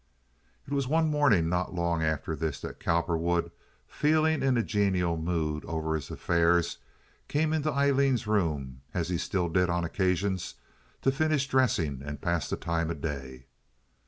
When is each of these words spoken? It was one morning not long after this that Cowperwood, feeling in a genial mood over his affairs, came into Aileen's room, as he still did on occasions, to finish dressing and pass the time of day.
It 0.65 0.73
was 0.73 0.87
one 0.87 1.11
morning 1.11 1.47
not 1.47 1.75
long 1.75 2.01
after 2.01 2.35
this 2.35 2.59
that 2.61 2.79
Cowperwood, 2.79 3.51
feeling 3.87 4.41
in 4.41 4.57
a 4.57 4.63
genial 4.63 5.15
mood 5.15 5.63
over 5.65 5.93
his 5.93 6.09
affairs, 6.09 6.79
came 7.27 7.53
into 7.53 7.71
Aileen's 7.71 8.25
room, 8.25 8.81
as 8.95 9.09
he 9.09 9.19
still 9.19 9.47
did 9.47 9.69
on 9.69 9.83
occasions, 9.83 10.55
to 11.03 11.11
finish 11.11 11.47
dressing 11.47 12.01
and 12.03 12.19
pass 12.19 12.49
the 12.49 12.57
time 12.57 12.89
of 12.89 12.99
day. 12.99 13.45